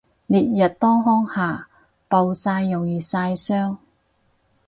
[0.25, 1.67] 烈日當空下
[2.07, 3.77] 暴曬容易曬傷